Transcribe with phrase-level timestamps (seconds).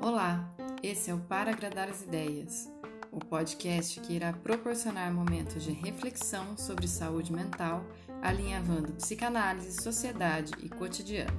[0.00, 0.50] Olá,
[0.82, 2.72] esse é o Para Agradar as Ideias,
[3.12, 7.84] o podcast que irá proporcionar momentos de reflexão sobre saúde mental,
[8.22, 11.36] alinhavando psicanálise, sociedade e cotidiano.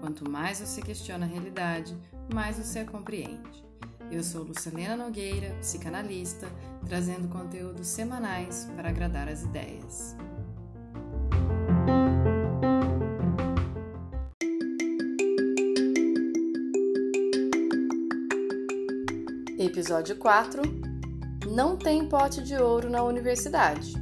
[0.00, 1.96] Quanto mais você questiona a realidade,
[2.30, 3.64] mais você a compreende.
[4.10, 6.46] Eu sou Lucilena Nogueira, psicanalista,
[6.84, 10.14] trazendo conteúdos semanais para agradar as ideias.
[19.88, 20.62] Episódio 4
[21.46, 23.94] Não tem pote de ouro na universidade.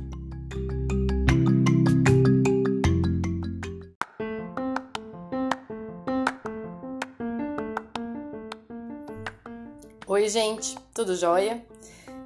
[10.09, 11.65] Oi, gente, tudo jóia?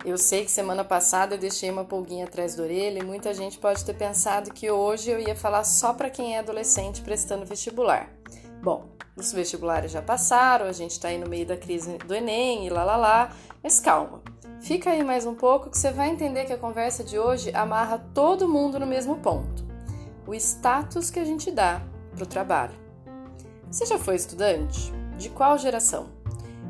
[0.07, 3.59] Eu sei que semana passada eu deixei uma pulguinha atrás da orelha e muita gente
[3.59, 8.11] pode ter pensado que hoje eu ia falar só para quem é adolescente prestando vestibular.
[8.63, 8.89] Bom,
[9.21, 12.71] os vestibulares já passaram, a gente está aí no meio da crise do Enem e
[12.71, 14.21] lá lá lá, mas calma.
[14.61, 17.99] Fica aí mais um pouco que você vai entender que a conversa de hoje amarra
[18.15, 19.65] todo mundo no mesmo ponto:
[20.27, 21.81] o status que a gente dá
[22.15, 22.75] para o trabalho.
[23.71, 24.93] Você já foi estudante?
[25.17, 26.09] De qual geração?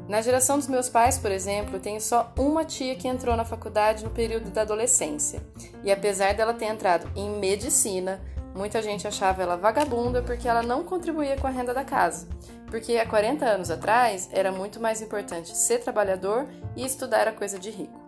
[0.09, 3.45] Na geração dos meus pais, por exemplo, eu tenho só uma tia que entrou na
[3.45, 5.41] faculdade no período da adolescência.
[5.85, 8.21] E apesar dela ter entrado em medicina,
[8.55, 12.29] muita gente achava ela vagabunda porque ela não contribuía com a renda da casa.
[12.67, 17.59] Porque há 40 anos atrás era muito mais importante ser trabalhador e estudar era coisa
[17.59, 18.01] de rico.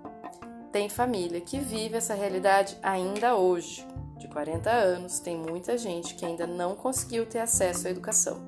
[0.71, 3.87] Tem família que vive essa realidade ainda hoje.
[4.17, 8.45] De 40 anos, tem muita gente que ainda não conseguiu ter acesso à educação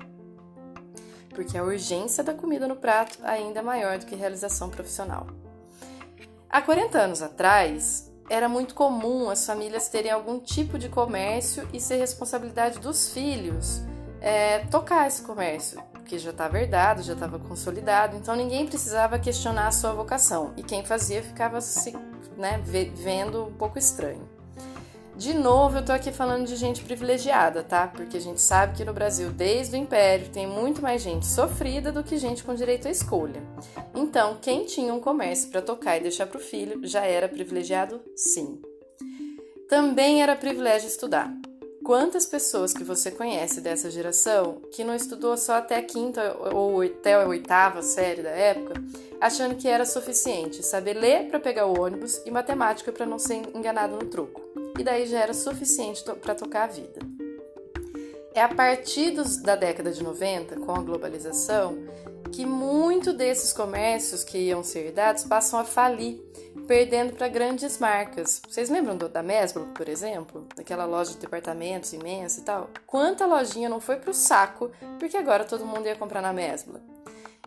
[1.35, 5.27] porque a urgência da comida no prato ainda é maior do que a realização profissional.
[6.49, 11.79] Há 40 anos atrás, era muito comum as famílias terem algum tipo de comércio e
[11.79, 13.81] ser responsabilidade dos filhos
[14.25, 19.67] é, tocar esse comércio, porque já estava herdado, já estava consolidado, então ninguém precisava questionar
[19.67, 21.95] a sua vocação e quem fazia ficava se
[22.35, 22.59] né,
[22.95, 24.27] vendo um pouco estranho.
[25.17, 27.87] De novo, eu tô aqui falando de gente privilegiada, tá?
[27.87, 31.89] Porque a gente sabe que no Brasil, desde o Império, tem muito mais gente sofrida
[31.89, 33.41] do que gente com direito à escolha.
[33.95, 38.01] Então, quem tinha um comércio para tocar e deixar para o filho já era privilegiado?
[38.13, 38.61] Sim.
[39.69, 41.33] Também era privilégio estudar.
[41.85, 46.81] Quantas pessoas que você conhece dessa geração que não estudou só até a quinta ou
[46.81, 48.83] até a oitava série da época,
[49.21, 53.41] achando que era suficiente saber ler para pegar o ônibus e matemática para não ser
[53.53, 54.54] enganado no truco?
[54.77, 56.99] E daí já era suficiente para tocar a vida.
[58.33, 61.77] É a partir dos, da década de 90, com a globalização,
[62.31, 66.19] que muito desses comércios que iam ser dados passam a falir,
[66.67, 68.41] perdendo para grandes marcas.
[68.45, 70.45] Vocês lembram do, da Mesbla, por exemplo?
[70.53, 72.69] Daquela loja de departamentos imensa e tal?
[72.85, 74.69] Quanta lojinha não foi para o saco
[74.99, 76.81] porque agora todo mundo ia comprar na Mesbla?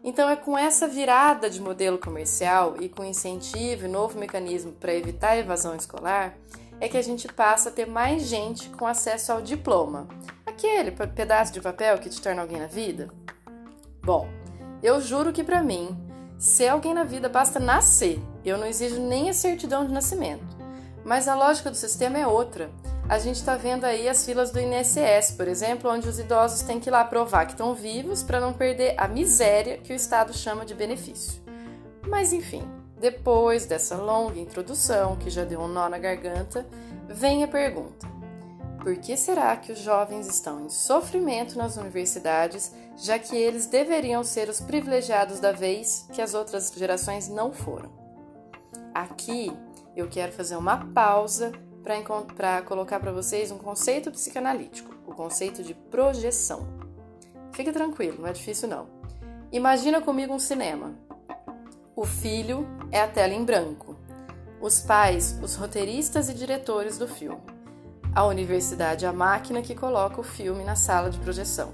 [0.03, 4.95] Então é com essa virada de modelo comercial e com incentivo e novo mecanismo para
[4.95, 6.34] evitar a evasão escolar
[6.81, 10.09] é que a gente passa a ter mais gente com acesso ao diploma.
[10.47, 13.09] Aquele pedaço de papel que te torna alguém na vida.
[14.03, 14.28] Bom,
[14.83, 15.97] eu juro que para mim,
[16.39, 18.21] ser alguém na vida basta nascer.
[18.44, 20.56] Eu não exijo nem a certidão de nascimento.
[21.05, 22.71] Mas a lógica do sistema é outra.
[23.09, 26.78] A gente está vendo aí as filas do INSS, por exemplo, onde os idosos têm
[26.78, 30.34] que ir lá provar que estão vivos para não perder a miséria que o Estado
[30.34, 31.41] chama de benefício.
[32.06, 32.62] Mas enfim,
[33.00, 36.66] depois dessa longa introdução, que já deu um nó na garganta,
[37.09, 38.06] vem a pergunta:
[38.81, 44.25] por que será que os jovens estão em sofrimento nas universidades, já que eles deveriam
[44.25, 47.91] ser os privilegiados da vez que as outras gerações não foram?
[48.94, 49.53] Aqui
[49.94, 51.53] eu quero fazer uma pausa
[52.34, 56.66] para colocar para vocês um conceito psicanalítico, o conceito de projeção.
[57.53, 58.86] Fique tranquilo, não é difícil não.
[59.50, 60.94] Imagina comigo um cinema.
[61.98, 63.97] O filho é a tela em branco.
[64.60, 67.42] Os pais, os roteiristas e diretores do filme.
[68.14, 71.72] A universidade, a máquina que coloca o filme na sala de projeção.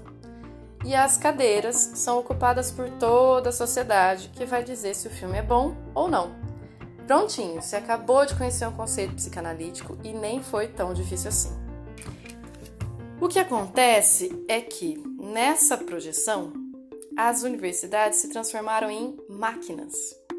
[0.83, 5.37] E as cadeiras são ocupadas por toda a sociedade que vai dizer se o filme
[5.37, 6.31] é bom ou não.
[7.05, 11.55] Prontinho, você acabou de conhecer um conceito psicanalítico e nem foi tão difícil assim.
[13.21, 16.64] O que acontece é que nessa projeção
[17.17, 19.93] as universidades se transformaram em máquinas.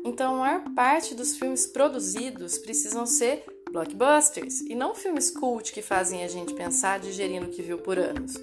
[0.05, 5.83] Então, a maior parte dos filmes produzidos precisam ser blockbusters e não filmes cult que
[5.83, 8.35] fazem a gente pensar digerindo o que viu por anos.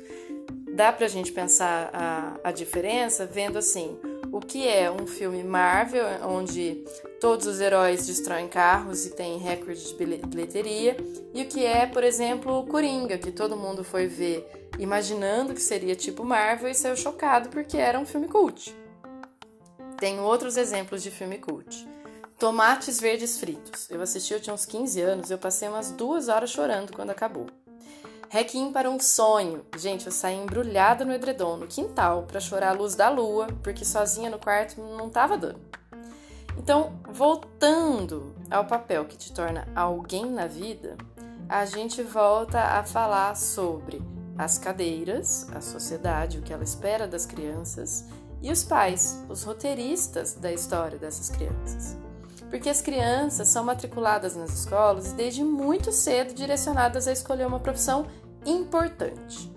[0.75, 3.97] Dá pra gente pensar a, a diferença vendo assim:
[4.33, 6.83] o que é um filme Marvel, onde
[7.21, 10.97] todos os heróis destroem carros e tem recorde de bilheteria,
[11.35, 15.95] e o que é, por exemplo, Coringa, que todo mundo foi ver imaginando que seria
[15.95, 18.75] tipo Marvel e saiu chocado porque era um filme cult.
[19.99, 21.87] Tem outros exemplos de filme cult.
[22.39, 23.87] Tomates verdes fritos.
[23.91, 27.45] Eu assisti, eu tinha uns 15 anos, eu passei umas duas horas chorando quando acabou.
[28.33, 29.63] Requiem para um sonho.
[29.77, 33.85] Gente, eu saí embrulhada no edredom, no quintal, para chorar a luz da lua, porque
[33.85, 35.61] sozinha no quarto não tava dando.
[36.57, 40.97] Então, voltando ao papel que te torna alguém na vida,
[41.47, 44.01] a gente volta a falar sobre
[44.35, 48.03] as cadeiras, a sociedade, o que ela espera das crianças,
[48.41, 51.95] e os pais, os roteiristas da história dessas crianças.
[52.49, 57.59] Porque as crianças são matriculadas nas escolas e desde muito cedo direcionadas a escolher uma
[57.59, 58.05] profissão
[58.45, 59.51] importante.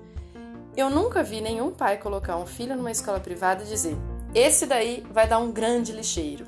[0.77, 3.97] Eu nunca vi nenhum pai colocar um filho numa escola privada e dizer:
[4.35, 6.47] esse daí vai dar um grande lixeiro.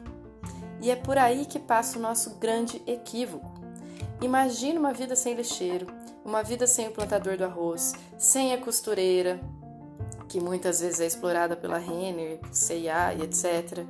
[0.81, 3.51] E é por aí que passa o nosso grande equívoco.
[4.21, 5.87] Imagina uma vida sem lixeiro,
[6.25, 9.41] uma vida sem o plantador do arroz, sem a costureira,
[10.29, 13.85] que muitas vezes é explorada pela Renner, CIA e etc.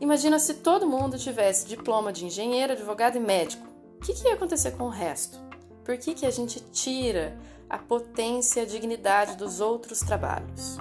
[0.00, 3.66] Imagina se todo mundo tivesse diploma de engenheiro, advogado e médico.
[3.96, 5.38] O que, que ia acontecer com o resto?
[5.86, 7.38] Por que, que a gente tira
[7.70, 10.78] a potência e a dignidade dos outros trabalhos?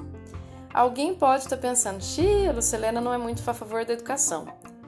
[0.74, 4.48] Alguém pode estar pensando, Xia, Lucilena não é muito a favor da educação.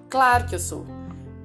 [0.10, 0.88] Claro que eu sou.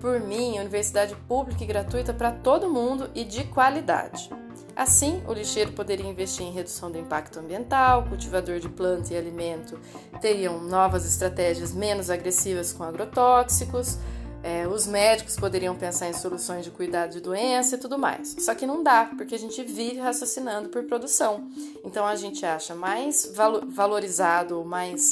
[0.00, 4.30] Por mim, universidade pública e gratuita para todo mundo e de qualidade.
[4.74, 9.16] Assim, o lixeiro poderia investir em redução do impacto ambiental, o cultivador de planta e
[9.18, 9.78] alimento
[10.18, 13.98] teriam novas estratégias menos agressivas com agrotóxicos,
[14.42, 18.36] é, os médicos poderiam pensar em soluções de cuidado de doença e tudo mais.
[18.38, 21.48] Só que não dá, porque a gente vive raciocinando por produção.
[21.84, 23.32] Então a gente acha mais
[23.68, 25.10] valorizado ou mais,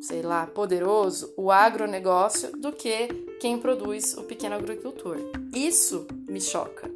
[0.00, 3.08] sei lá, poderoso o agronegócio do que
[3.40, 5.18] quem produz o pequeno agricultor.
[5.52, 6.94] Isso me choca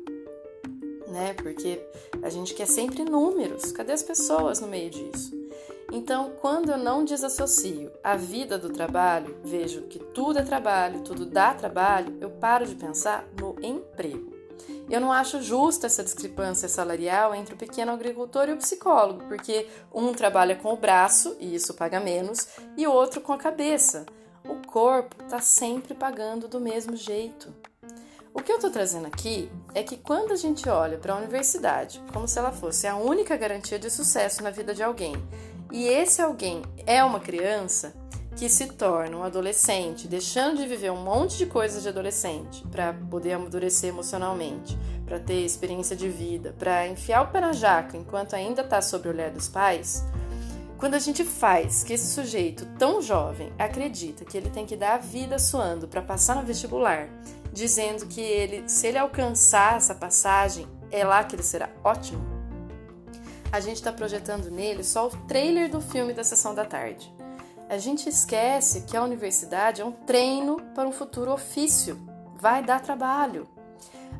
[1.08, 1.34] né?
[1.34, 1.80] Porque
[2.22, 3.72] a gente quer sempre números.
[3.72, 5.37] Cadê as pessoas no meio disso?
[5.90, 11.24] Então, quando eu não desassocio a vida do trabalho, vejo que tudo é trabalho, tudo
[11.24, 14.36] dá trabalho, eu paro de pensar no emprego.
[14.90, 19.66] Eu não acho justa essa discrepância salarial entre o pequeno agricultor e o psicólogo, porque
[19.92, 24.04] um trabalha com o braço, e isso paga menos, e o outro com a cabeça.
[24.44, 27.52] O corpo está sempre pagando do mesmo jeito.
[28.32, 32.02] O que eu estou trazendo aqui é que quando a gente olha para a universidade
[32.12, 35.14] como se ela fosse a única garantia de sucesso na vida de alguém,
[35.70, 37.94] e esse alguém é uma criança
[38.36, 42.92] que se torna um adolescente, deixando de viver um monte de coisas de adolescente para
[42.92, 48.34] poder amadurecer emocionalmente, para ter experiência de vida, para enfiar o pé na jaca enquanto
[48.34, 50.04] ainda está sob o olhar dos pais,
[50.78, 54.94] quando a gente faz que esse sujeito tão jovem acredita que ele tem que dar
[54.94, 57.08] a vida suando para passar no vestibular,
[57.52, 62.37] dizendo que ele, se ele alcançar essa passagem, é lá que ele será ótimo,
[63.50, 67.12] a gente está projetando nele só o trailer do filme da sessão da tarde.
[67.68, 71.98] A gente esquece que a universidade é um treino para um futuro ofício.
[72.40, 73.48] Vai dar trabalho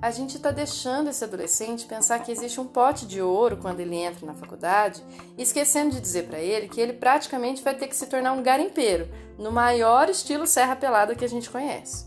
[0.01, 3.97] a gente está deixando esse adolescente pensar que existe um pote de ouro quando ele
[3.97, 5.03] entra na faculdade,
[5.37, 9.09] esquecendo de dizer para ele que ele praticamente vai ter que se tornar um garimpeiro,
[9.37, 12.07] no maior estilo Serra Pelada que a gente conhece.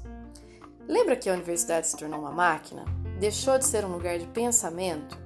[0.88, 2.86] Lembra que a universidade se tornou uma máquina?
[3.20, 5.21] Deixou de ser um lugar de pensamento?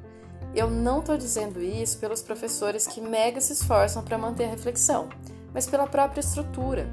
[0.55, 5.09] Eu não estou dizendo isso pelos professores que mega se esforçam para manter a reflexão,
[5.53, 6.87] mas pela própria estrutura.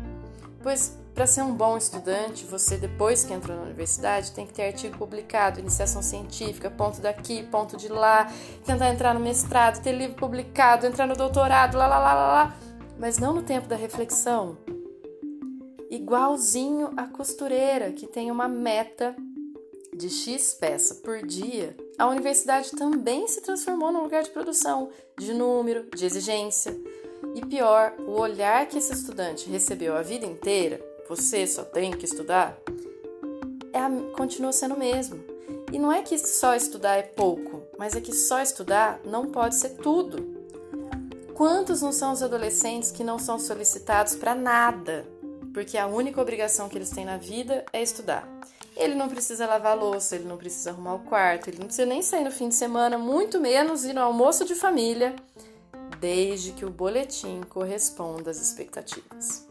[0.60, 4.68] Pois para ser um bom estudante, você, depois que entrou na universidade, tem que ter
[4.68, 8.32] artigo publicado, iniciação científica, ponto daqui, ponto de lá,
[8.64, 12.56] tentar entrar no mestrado, ter livro publicado, entrar no doutorado, lá, lá, lá, lá, lá.
[12.98, 14.56] Mas não no tempo da reflexão.
[15.90, 19.14] Igualzinho a costureira, que tem uma meta
[19.94, 25.34] de X peça por dia, a universidade também se transformou num lugar de produção, de
[25.34, 26.76] número, de exigência.
[27.34, 32.06] E pior, o olhar que esse estudante recebeu a vida inteira você só tem que
[32.06, 32.56] estudar,
[33.70, 35.22] é a, continua sendo o mesmo.
[35.70, 39.56] E não é que só estudar é pouco, mas é que só estudar não pode
[39.56, 40.40] ser tudo.
[41.34, 45.06] Quantos não são os adolescentes que não são solicitados para nada,
[45.52, 48.31] porque a única obrigação que eles têm na vida é estudar?
[48.76, 52.02] Ele não precisa lavar louça, ele não precisa arrumar o quarto, ele não precisa nem
[52.02, 55.14] sair no fim de semana, muito menos ir no almoço de família,
[56.00, 59.46] desde que o boletim corresponda às expectativas.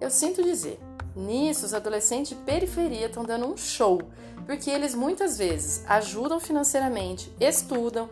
[0.00, 0.78] Eu sinto dizer,
[1.16, 4.00] nisso os adolescentes de periferia estão dando um show,
[4.46, 8.08] porque eles muitas vezes ajudam financeiramente, estudam,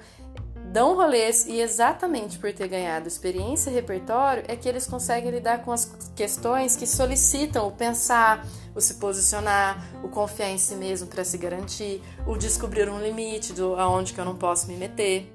[0.72, 5.62] dão rolês e exatamente por ter ganhado experiência e repertório é que eles conseguem lidar
[5.62, 5.84] com as
[6.16, 11.36] questões que solicitam o pensar, o se posicionar, o confiar em si mesmo para se
[11.38, 15.32] garantir, o descobrir um limite do aonde que eu não posso me meter.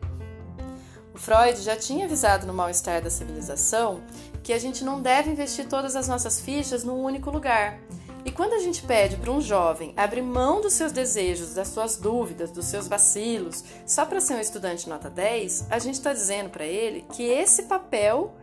[1.13, 4.01] O Freud já tinha avisado no mal-estar da civilização
[4.43, 7.79] que a gente não deve investir todas as nossas fichas num único lugar.
[8.23, 11.97] E quando a gente pede para um jovem abrir mão dos seus desejos, das suas
[11.97, 16.49] dúvidas, dos seus vacilos, só para ser um estudante nota 10, a gente está dizendo
[16.49, 18.33] para ele que esse papel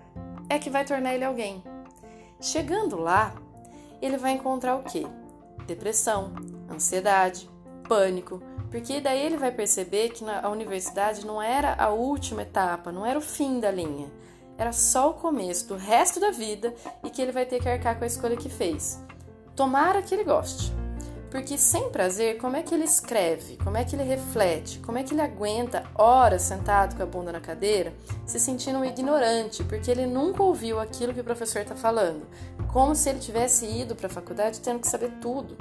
[0.48, 1.62] é que vai tornar ele alguém.
[2.40, 3.34] Chegando lá,
[4.04, 5.06] ele vai encontrar o quê?
[5.66, 6.32] Depressão,
[6.70, 7.48] ansiedade,
[7.88, 13.06] pânico, porque daí ele vai perceber que a universidade não era a última etapa, não
[13.06, 14.12] era o fim da linha,
[14.58, 17.96] era só o começo do resto da vida e que ele vai ter que arcar
[17.96, 19.00] com a escolha que fez.
[19.54, 20.72] Tomara que ele goste.
[21.34, 23.56] Porque sem prazer, como é que ele escreve?
[23.56, 24.78] Como é que ele reflete?
[24.78, 27.92] Como é que ele aguenta horas sentado com a bunda na cadeira,
[28.24, 32.24] se sentindo um ignorante, porque ele nunca ouviu aquilo que o professor está falando?
[32.72, 35.56] Como se ele tivesse ido para a faculdade tendo que saber tudo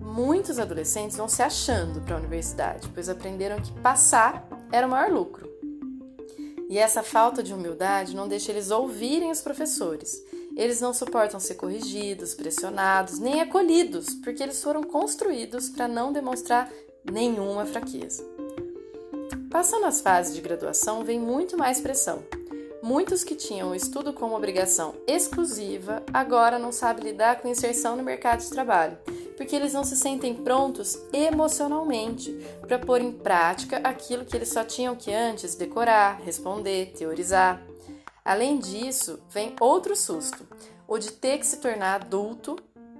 [0.00, 5.12] muitos adolescentes vão se achando para a universidade, pois aprenderam que passar era o maior
[5.12, 5.48] lucro.
[6.68, 10.20] E essa falta de humildade não deixa eles ouvirem os professores.
[10.56, 16.70] Eles não suportam ser corrigidos, pressionados, nem acolhidos, porque eles foram construídos para não demonstrar
[17.10, 18.24] nenhuma fraqueza.
[19.50, 22.22] Passando as fases de graduação, vem muito mais pressão.
[22.82, 28.02] Muitos que tinham o estudo como obrigação exclusiva agora não sabem lidar com inserção no
[28.02, 28.98] mercado de trabalho
[29.42, 32.30] porque eles não se sentem prontos emocionalmente
[32.60, 37.60] para pôr em prática aquilo que eles só tinham que antes decorar, responder, teorizar.
[38.24, 40.46] Além disso, vem outro susto,
[40.86, 42.56] o de ter que se tornar adulto,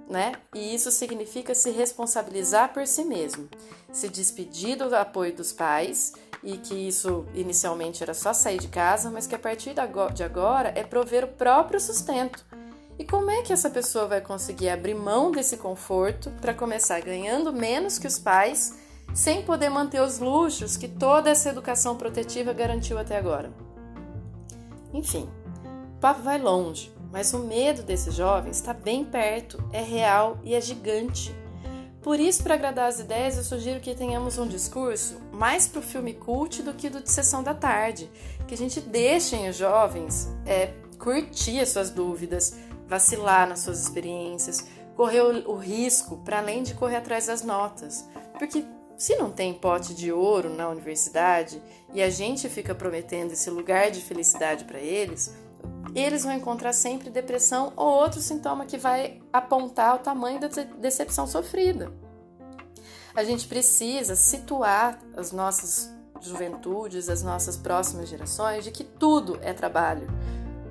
[0.09, 0.33] né?
[0.53, 3.47] E isso significa se responsabilizar por si mesmo,
[3.91, 6.13] se despedir do apoio dos pais
[6.43, 10.73] e que isso inicialmente era só sair de casa, mas que a partir de agora
[10.75, 12.45] é prover o próprio sustento
[12.97, 17.51] e como é que essa pessoa vai conseguir abrir mão desse conforto para começar ganhando
[17.51, 18.77] menos que os pais,
[19.13, 23.51] sem poder manter os luxos que toda essa educação protetiva garantiu até agora?
[24.93, 25.29] Enfim,
[25.95, 30.53] o papo vai longe, mas o medo desses jovens está bem perto, é real e
[30.53, 31.35] é gigante.
[32.01, 35.83] Por isso, para agradar as ideias, eu sugiro que tenhamos um discurso mais para o
[35.83, 38.11] filme cult do que do de sessão da tarde,
[38.45, 42.57] que a gente deixe os jovens é, curtir as suas dúvidas,
[42.87, 48.07] vacilar nas suas experiências, correr o, risco para além de correr atrás das notas.
[48.37, 48.65] Porque
[48.97, 51.61] se não tem pote de ouro na universidade
[51.93, 55.35] e a gente fica prometendo esse lugar de felicidade para eles,
[55.95, 60.47] eles vão encontrar sempre depressão ou outro sintoma que vai apontar o tamanho da
[60.79, 61.91] decepção sofrida.
[63.15, 69.53] A gente precisa situar as nossas juventudes, as nossas próximas gerações de que tudo é
[69.53, 70.07] trabalho.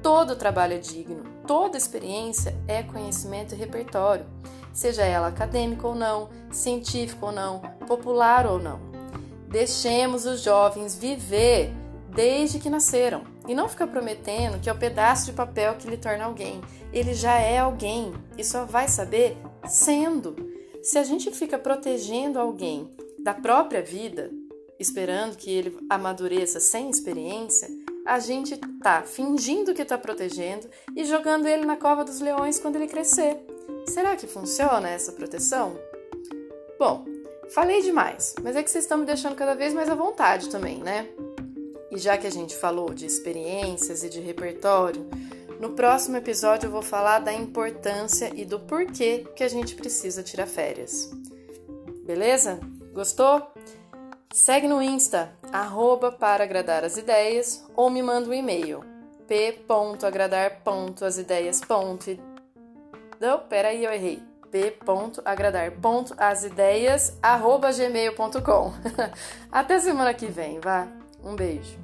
[0.02, 4.26] Todo trabalho é digno, toda experiência é conhecimento e repertório,
[4.73, 8.81] seja ela acadêmica ou não, científica ou não, popular ou não.
[9.49, 11.73] Deixemos os jovens viver
[12.09, 15.97] desde que nasceram e não ficar prometendo que é o pedaço de papel que lhe
[15.97, 16.61] torna alguém.
[16.93, 19.37] Ele já é alguém e só vai saber
[19.67, 20.37] sendo.
[20.83, 22.91] Se a gente fica protegendo alguém
[23.23, 24.31] da própria vida,
[24.79, 27.69] esperando que ele amadureça sem experiência,
[28.05, 32.76] a gente tá fingindo que tá protegendo e jogando ele na cova dos leões quando
[32.76, 33.38] ele crescer.
[33.87, 35.79] Será que funciona essa proteção?
[36.79, 37.05] Bom,
[37.51, 40.79] falei demais, mas é que vocês estão me deixando cada vez mais à vontade também,
[40.79, 41.09] né?
[41.91, 45.07] E já que a gente falou de experiências e de repertório,
[45.61, 50.23] no próximo episódio eu vou falar da importância e do porquê que a gente precisa
[50.23, 51.11] tirar férias.
[52.05, 52.59] Beleza?
[52.93, 53.47] Gostou?
[54.33, 58.83] Segue no Insta, arroba para agradar as ideias, ou me manda um e-mail,
[59.29, 61.61] p.agradar.asideias.
[63.23, 64.21] Não, peraí, eu errei.
[64.50, 68.73] p.agradar.asideias, arroba gmail.com.
[69.52, 70.88] Até semana que vem, vá.
[71.23, 71.79] Um beijo.